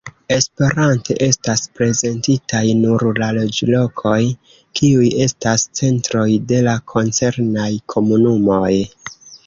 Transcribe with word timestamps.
Esperante 0.35 1.17
estas 1.27 1.65
prezentitaj 1.79 2.63
nur 2.79 3.05
la 3.21 3.29
loĝlokoj, 3.37 4.17
kiuj 4.81 5.13
estas 5.29 5.69
centroj 5.83 6.27
de 6.53 6.67
la 6.73 6.77
koncernaj 6.97 7.73
komunumoj. 7.97 8.77